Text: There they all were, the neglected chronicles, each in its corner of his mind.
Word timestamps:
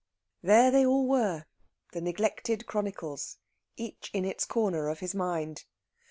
There 0.41 0.71
they 0.71 0.83
all 0.83 1.05
were, 1.07 1.45
the 1.91 2.01
neglected 2.01 2.65
chronicles, 2.65 3.37
each 3.77 4.09
in 4.15 4.25
its 4.25 4.45
corner 4.45 4.89
of 4.89 4.97
his 4.97 5.13
mind. 5.13 5.65